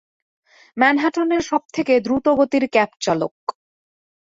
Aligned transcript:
ম্যানহাটনের 0.77 1.41
সবথেকে 1.41 1.93
দ্রুতগতির 1.99 2.65
ক্যাবচালক। 2.69 3.35